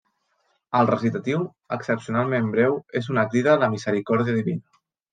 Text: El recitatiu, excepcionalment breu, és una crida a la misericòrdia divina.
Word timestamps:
El 0.79 0.89
recitatiu, 0.89 1.43
excepcionalment 1.77 2.51
breu, 2.57 2.81
és 3.03 3.13
una 3.15 3.29
crida 3.31 3.55
a 3.57 3.63
la 3.67 3.73
misericòrdia 3.79 4.43
divina. 4.43 4.85